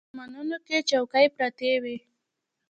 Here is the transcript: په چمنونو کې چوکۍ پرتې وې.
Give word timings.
په 0.07 0.09
چمنونو 0.15 0.57
کې 0.67 0.77
چوکۍ 0.89 1.25
پرتې 1.35 1.71
وې. 1.83 1.97